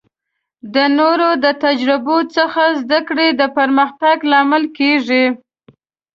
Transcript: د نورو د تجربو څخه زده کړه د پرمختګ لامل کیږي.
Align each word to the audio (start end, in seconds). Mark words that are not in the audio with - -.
د 0.73 0.75
نورو 0.97 1.29
د 1.43 1.45
تجربو 1.63 2.17
څخه 2.35 2.63
زده 2.81 2.99
کړه 3.07 3.25
د 3.39 3.41
پرمختګ 3.57 4.17
لامل 4.31 4.63
کیږي. 4.77 5.25